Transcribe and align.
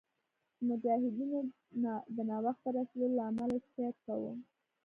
د 0.57 0.59
مجاهدینو 0.69 1.39
د 2.15 2.17
ناوخته 2.29 2.69
رسېدلو 2.75 3.15
له 3.17 3.21
امله 3.29 3.51
یې 3.55 3.59
شکایت 3.65 3.97
کاوه. 4.05 4.31